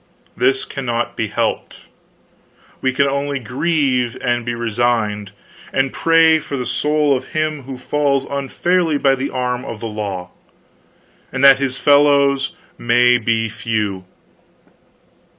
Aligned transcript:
This 0.35 0.65
cannot 0.65 1.15
be 1.15 1.27
helped. 1.27 1.81
We 2.81 2.91
can 2.91 3.05
only 3.05 3.37
grieve, 3.37 4.17
and 4.19 4.43
be 4.43 4.55
resigned, 4.55 5.31
and 5.71 5.93
pray 5.93 6.39
for 6.39 6.57
the 6.57 6.65
soul 6.65 7.15
of 7.15 7.25
him 7.37 7.65
who 7.65 7.77
falls 7.77 8.25
unfairly 8.25 8.97
by 8.97 9.13
the 9.13 9.29
arm 9.29 9.63
of 9.63 9.79
the 9.79 9.85
law, 9.85 10.31
and 11.31 11.43
that 11.43 11.59
his 11.59 11.77
fellows 11.77 12.53
may 12.79 13.19
be 13.19 13.47
few. 13.47 14.05